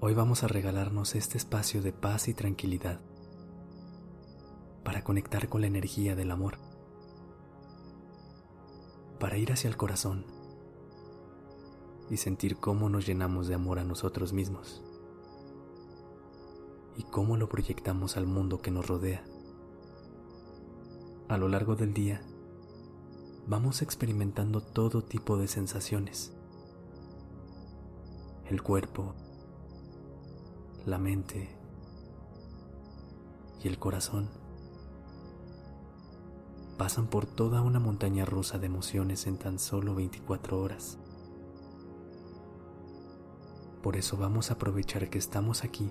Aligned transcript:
Hoy 0.00 0.14
vamos 0.14 0.44
a 0.44 0.46
regalarnos 0.46 1.16
este 1.16 1.36
espacio 1.36 1.82
de 1.82 1.92
paz 1.92 2.28
y 2.28 2.34
tranquilidad 2.34 3.00
para 4.84 5.02
conectar 5.02 5.48
con 5.48 5.60
la 5.60 5.66
energía 5.66 6.14
del 6.14 6.30
amor, 6.30 6.58
para 9.18 9.38
ir 9.38 9.50
hacia 9.50 9.66
el 9.66 9.76
corazón 9.76 10.24
y 12.10 12.16
sentir 12.18 12.58
cómo 12.58 12.88
nos 12.88 13.06
llenamos 13.06 13.48
de 13.48 13.56
amor 13.56 13.80
a 13.80 13.84
nosotros 13.84 14.32
mismos 14.32 14.84
y 16.96 17.02
cómo 17.02 17.36
lo 17.36 17.48
proyectamos 17.48 18.16
al 18.16 18.28
mundo 18.28 18.62
que 18.62 18.70
nos 18.70 18.86
rodea. 18.86 19.24
A 21.28 21.36
lo 21.38 21.48
largo 21.48 21.74
del 21.74 21.92
día, 21.92 22.22
vamos 23.48 23.82
experimentando 23.82 24.60
todo 24.60 25.02
tipo 25.02 25.36
de 25.38 25.48
sensaciones. 25.48 26.32
El 28.48 28.62
cuerpo, 28.62 29.16
la 30.88 30.98
mente 30.98 31.54
y 33.62 33.68
el 33.68 33.78
corazón 33.78 34.30
pasan 36.78 37.08
por 37.08 37.26
toda 37.26 37.60
una 37.60 37.78
montaña 37.78 38.24
rusa 38.24 38.58
de 38.58 38.66
emociones 38.66 39.26
en 39.26 39.36
tan 39.36 39.58
solo 39.58 39.94
24 39.94 40.58
horas. 40.58 40.98
Por 43.82 43.96
eso 43.96 44.16
vamos 44.16 44.50
a 44.50 44.54
aprovechar 44.54 45.10
que 45.10 45.18
estamos 45.18 45.62
aquí 45.62 45.90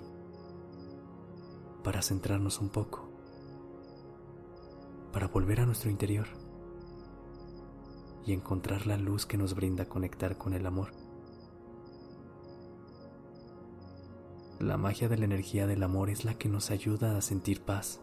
para 1.84 2.02
centrarnos 2.02 2.59
un 2.59 2.70
poco, 2.70 3.08
para 5.14 5.28
volver 5.28 5.59
a 5.59 5.66
nuestro 5.66 5.92
interior 5.92 6.28
y 8.25 8.34
encontrar 8.34 8.88
la 8.88 8.98
luz 8.98 9.25
que 9.25 9.38
nos 9.38 9.53
brinda 9.53 9.86
conectar 9.86 10.38
con 10.38 10.53
el 10.53 10.66
amor. 10.66 11.06
La 14.68 14.76
magia 14.76 15.08
de 15.08 15.18
la 15.18 15.23
energía 15.23 15.66
del 15.66 15.82
amor 15.82 16.10
es 16.10 16.26
la 16.26 16.34
que 16.34 16.50
nos 16.50 16.72
ayuda 16.72 17.18
a 17.18 17.22
sentir 17.22 17.62
paz 17.62 18.02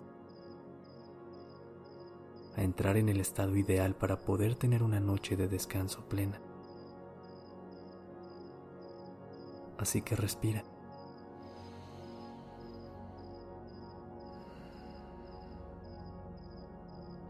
a 2.56 2.62
entrar 2.62 2.96
en 2.96 3.10
el 3.10 3.20
estado 3.20 3.54
ideal 3.54 3.94
para 3.94 4.20
poder 4.20 4.54
tener 4.54 4.82
una 4.82 4.98
noche 4.98 5.36
de 5.36 5.46
descanso 5.46 6.08
plena. 6.08 6.40
Así 9.76 10.00
que 10.00 10.16
respira. 10.16 10.64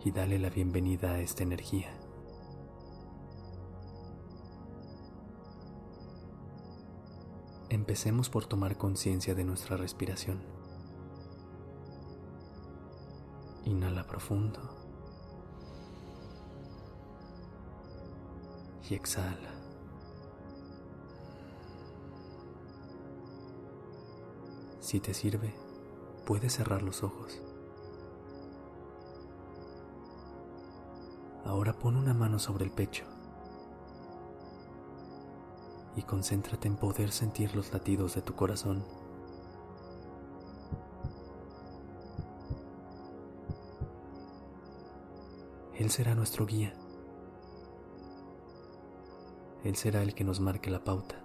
Y 0.05 0.13
dale 0.13 0.39
la 0.39 0.51
bienvenida 0.51 1.15
a 1.15 1.21
esta 1.21 1.43
energía. 1.43 2.04
Empecemos 7.75 8.31
por 8.31 8.47
tomar 8.47 8.79
conciencia 8.79 9.35
de 9.35 9.43
nuestra 9.43 9.77
respiración. 9.77 10.41
Inhala 13.65 14.07
profundo. 14.07 14.61
y 18.89 18.95
exhala. 18.95 19.51
Si 24.79 25.01
te 25.01 25.13
sirve, 25.13 25.53
puedes 26.27 26.53
cerrar 26.53 26.83
los 26.83 27.03
ojos. 27.03 27.41
Ahora 31.45 31.77
pon 31.77 31.97
una 31.97 32.15
mano 32.15 32.39
sobre 32.39 32.67
el 32.67 32.71
pecho 32.71 33.05
y 35.97 36.03
concéntrate 36.03 36.69
en 36.69 36.77
poder 36.77 37.11
sentir 37.11 37.55
los 37.55 37.73
latidos 37.73 38.15
de 38.15 38.23
tu 38.23 38.35
corazón. 38.35 38.85
Él 45.77 45.91
será 45.91 46.15
nuestro 46.15 46.47
guía. 46.47 46.73
Él 49.65 49.77
será 49.77 50.03
el 50.03 50.15
que 50.15 50.25
nos 50.25 50.41
marque 50.41 50.71
la 50.71 50.85
pauta. 50.85 51.25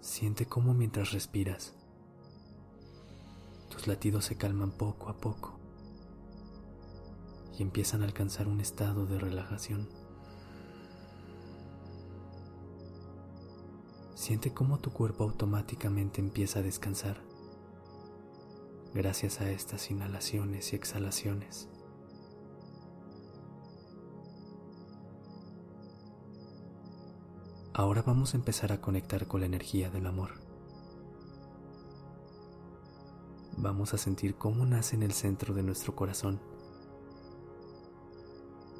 Siente 0.00 0.46
cómo 0.46 0.74
mientras 0.74 1.12
respiras, 1.12 1.74
tus 3.68 3.86
latidos 3.86 4.24
se 4.24 4.36
calman 4.36 4.72
poco 4.72 5.08
a 5.08 5.16
poco 5.16 5.58
y 7.56 7.62
empiezan 7.62 8.02
a 8.02 8.06
alcanzar 8.06 8.48
un 8.48 8.60
estado 8.60 9.06
de 9.06 9.18
relajación. 9.18 9.88
Siente 14.28 14.52
cómo 14.52 14.78
tu 14.78 14.90
cuerpo 14.90 15.24
automáticamente 15.24 16.20
empieza 16.20 16.58
a 16.58 16.62
descansar 16.62 17.16
gracias 18.92 19.40
a 19.40 19.50
estas 19.50 19.90
inhalaciones 19.90 20.70
y 20.70 20.76
exhalaciones. 20.76 21.70
Ahora 27.72 28.02
vamos 28.02 28.34
a 28.34 28.36
empezar 28.36 28.70
a 28.70 28.82
conectar 28.82 29.26
con 29.26 29.40
la 29.40 29.46
energía 29.46 29.88
del 29.88 30.06
amor. 30.06 30.32
Vamos 33.56 33.94
a 33.94 33.96
sentir 33.96 34.34
cómo 34.34 34.66
nace 34.66 34.94
en 34.94 35.04
el 35.04 35.14
centro 35.14 35.54
de 35.54 35.62
nuestro 35.62 35.96
corazón 35.96 36.38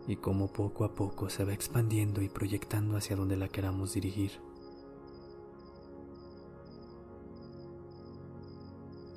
y 0.07 0.17
cómo 0.17 0.53
poco 0.53 0.85
a 0.85 0.95
poco 0.95 1.31
se 1.31 1.47
va 1.47 1.55
expandiendo 1.55 2.21
y 2.21 2.29
proyectando 2.29 2.99
hacia 2.99 3.17
donde 3.17 3.39
la 3.39 3.49
queramos 3.49 3.95
dirigir. 3.95 4.47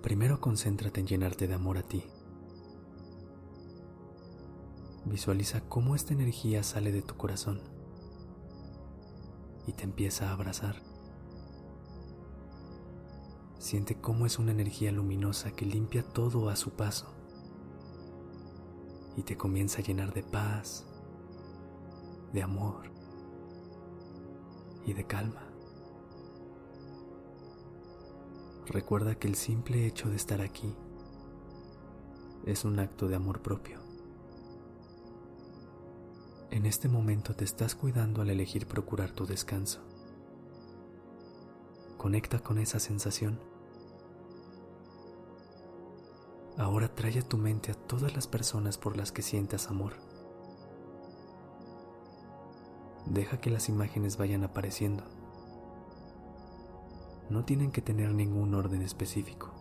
Primero 0.02 0.42
concéntrate 0.42 1.00
en 1.00 1.08
llenarte 1.08 1.48
de 1.48 1.54
amor 1.54 1.78
a 1.78 1.84
ti. 1.84 2.04
Visualiza 5.06 5.62
cómo 5.62 5.96
esta 5.96 6.14
energía 6.14 6.64
sale 6.64 6.92
de 6.92 7.04
tu 7.04 7.16
corazón 7.16 7.62
y 9.68 9.74
te 9.74 9.84
empieza 9.84 10.30
a 10.30 10.34
abrazar. 10.34 10.82
Siente 13.60 14.02
cómo 14.02 14.26
es 14.26 14.40
una 14.40 14.52
energía 14.52 14.92
luminosa 14.92 15.52
que 15.52 15.68
limpia 15.68 16.02
todo 16.02 16.50
a 16.50 16.56
su 16.56 16.72
paso 16.72 17.14
y 19.16 19.22
te 19.22 19.38
comienza 19.38 19.82
a 19.82 19.84
llenar 19.84 20.14
de 20.14 20.24
paz, 20.24 20.86
de 22.34 22.42
amor 22.42 22.92
y 24.86 24.94
de 24.94 25.06
calma. 25.06 25.51
Recuerda 28.72 29.16
que 29.16 29.28
el 29.28 29.36
simple 29.36 29.86
hecho 29.86 30.10
de 30.10 30.16
estar 30.16 30.40
aquí 30.40 30.74
es 32.46 32.64
un 32.64 32.80
acto 32.80 33.10
de 33.10 33.16
amor 33.16 33.42
propio. 33.42 33.82
En 36.52 36.66
este 36.66 36.88
momento 36.88 37.34
te 37.34 37.44
estás 37.44 37.76
cuidando 37.76 38.22
al 38.22 38.30
elegir 38.30 38.68
procurar 38.68 39.12
tu 39.12 39.26
descanso. 39.26 39.82
Conecta 41.98 42.40
con 42.40 42.60
esa 42.60 42.80
sensación. 42.80 43.42
Ahora 46.58 46.96
trae 46.96 47.20
a 47.20 47.28
tu 47.28 47.38
mente 47.38 47.72
a 47.72 47.76
todas 47.76 48.16
las 48.16 48.28
personas 48.28 48.78
por 48.78 48.96
las 48.96 49.12
que 49.12 49.22
sientas 49.22 49.68
amor. 49.68 49.96
Deja 53.06 53.42
que 53.42 53.50
las 53.50 53.68
imágenes 53.68 54.16
vayan 54.16 54.46
apareciendo. 54.46 55.04
No 57.32 57.46
tienen 57.46 57.72
que 57.72 57.82
tener 57.82 58.14
ningún 58.14 58.54
orden 58.54 58.82
específico. 58.82 59.52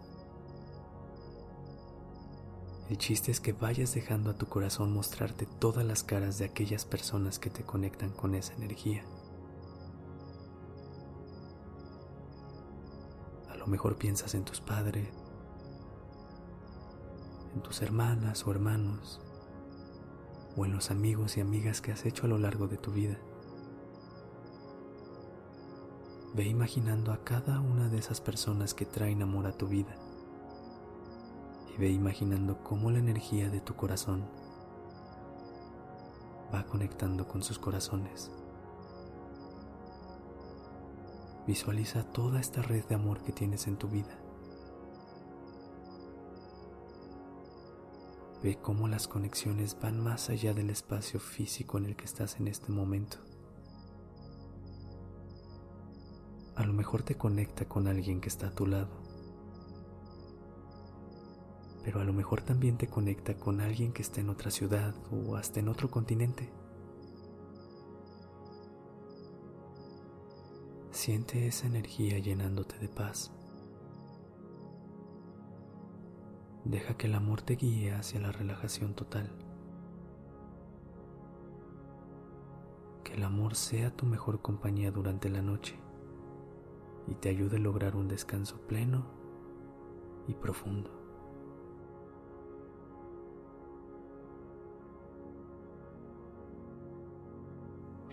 El 2.88 2.99
chiste 2.99 3.31
es 3.31 3.38
que 3.38 3.52
vayas 3.52 3.94
dejando 3.94 4.31
a 4.31 4.34
tu 4.34 4.46
corazón 4.46 4.93
mostrarte 4.93 5.46
todas 5.46 5.84
las 5.87 6.02
caras 6.02 6.37
de 6.38 6.46
aquellas 6.46 6.84
personas 6.84 7.38
que 7.38 7.49
te 7.49 7.62
conectan 7.62 8.11
con 8.11 8.34
esa 8.34 8.55
energía. 8.55 9.05
A 13.50 13.55
lo 13.55 13.69
mejor 13.69 13.96
piensas 13.96 14.34
en 14.34 14.44
tus 14.44 14.61
padres, 14.61 15.08
en 17.55 17.62
tus 17.62 17.82
hermanas 17.82 18.44
o 18.49 18.50
hermanos, 18.50 19.20
o 20.56 20.67
en 20.67 20.72
los 20.72 20.90
amigos 20.90 21.37
y 21.37 21.40
amigas 21.40 21.81
que 21.81 21.93
has 21.93 22.05
hecho 22.05 22.26
a 22.26 22.28
lo 22.28 22.38
largo 22.38 22.67
de 22.67 22.78
tu 22.78 22.90
vida. 22.90 23.17
Ve 26.32 26.44
imaginando 26.44 27.12
a 27.12 27.25
cada 27.25 27.61
una 27.61 27.88
de 27.88 27.99
esas 27.99 28.21
personas 28.21 28.73
que 28.73 28.87
traen 28.87 29.23
amor 29.23 29.47
a 29.47 29.53
tu 29.53 29.67
vida. 29.67 29.97
Y 31.75 31.81
ve 31.81 31.91
imaginando 31.91 32.62
cómo 32.62 32.91
la 32.93 33.00
energía 33.00 33.50
de 33.50 33.61
tu 33.61 33.75
corazón 33.75 34.25
va 36.55 36.65
conectando 36.67 37.27
con 37.27 37.43
sus 37.43 37.59
corazones. 37.59 38.31
Visualiza 41.49 42.05
toda 42.05 42.38
esta 42.38 42.62
red 42.62 42.85
de 42.85 42.94
amor 42.94 43.23
que 43.23 43.32
tienes 43.32 43.67
en 43.67 43.77
tu 43.77 43.88
vida. 43.88 44.17
Ve 48.41 48.56
cómo 48.56 48.87
las 48.87 49.09
conexiones 49.09 49.77
van 49.81 50.00
más 50.03 50.31
allá 50.31 50.55
del 50.55 50.71
espacio 50.71 51.19
físico 51.19 51.77
en 51.77 51.87
el 51.87 51.97
que 51.97 52.05
estás 52.05 52.38
en 52.38 52.47
este 52.47 52.71
momento. 52.71 53.30
A 56.60 56.66
lo 56.66 56.74
mejor 56.74 57.02
te 57.02 57.14
conecta 57.14 57.64
con 57.64 57.88
alguien 57.88 58.20
que 58.20 58.28
está 58.28 58.48
a 58.48 58.54
tu 58.54 58.66
lado, 58.66 58.90
pero 61.82 62.00
a 62.00 62.04
lo 62.04 62.12
mejor 62.12 62.42
también 62.42 62.76
te 62.76 62.86
conecta 62.86 63.38
con 63.38 63.62
alguien 63.62 63.94
que 63.94 64.02
está 64.02 64.20
en 64.20 64.28
otra 64.28 64.50
ciudad 64.50 64.94
o 65.10 65.36
hasta 65.36 65.60
en 65.60 65.68
otro 65.68 65.90
continente. 65.90 66.52
Siente 70.90 71.46
esa 71.46 71.66
energía 71.66 72.18
llenándote 72.18 72.78
de 72.78 72.88
paz. 72.88 73.32
Deja 76.66 76.94
que 76.98 77.06
el 77.06 77.14
amor 77.14 77.40
te 77.40 77.56
guíe 77.56 77.94
hacia 77.94 78.20
la 78.20 78.32
relajación 78.32 78.92
total. 78.92 79.32
Que 83.02 83.14
el 83.14 83.24
amor 83.24 83.54
sea 83.54 83.96
tu 83.96 84.04
mejor 84.04 84.42
compañía 84.42 84.90
durante 84.90 85.30
la 85.30 85.40
noche 85.40 85.78
y 87.10 87.14
te 87.16 87.28
ayude 87.28 87.56
a 87.56 87.60
lograr 87.60 87.96
un 87.96 88.06
descanso 88.06 88.56
pleno 88.68 89.04
y 90.28 90.34
profundo. 90.34 90.90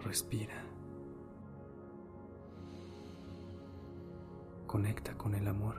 Respira. 0.03 0.63
Conecta 4.65 5.15
con 5.15 5.35
el 5.35 5.47
amor. 5.47 5.75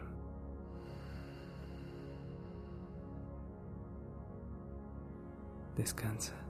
Descansa. 5.76 6.47